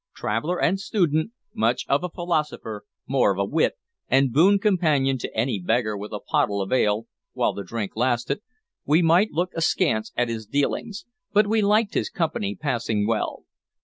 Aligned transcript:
Traveler 0.15 0.59
and 0.59 0.79
student, 0.79 1.29
much 1.53 1.85
of 1.87 2.03
a 2.03 2.09
philosopher, 2.09 2.85
more 3.05 3.31
of 3.31 3.37
a 3.37 3.45
wit, 3.45 3.73
and 4.07 4.33
boon 4.33 4.57
companion 4.57 5.19
to 5.19 5.37
any 5.37 5.59
beggar 5.61 5.95
with 5.95 6.11
a 6.11 6.19
pottle 6.19 6.59
of 6.59 6.73
ale, 6.73 7.05
while 7.33 7.53
the 7.53 7.63
drink 7.63 7.91
lasted, 7.95 8.41
we 8.83 9.03
might 9.03 9.29
look 9.29 9.51
askance 9.53 10.11
at 10.17 10.27
his 10.27 10.47
dealings, 10.47 11.05
but 11.33 11.45
we 11.45 11.61
liked 11.61 11.93
his 11.93 12.09
company 12.09 12.55
passing 12.55 13.05
well. 13.05 13.45